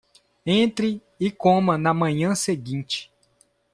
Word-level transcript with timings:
Entre 0.47 0.99
e 1.19 1.29
coma 1.29 1.77
na 1.77 1.93
manhã 1.93 2.33
seguinte 2.33 3.11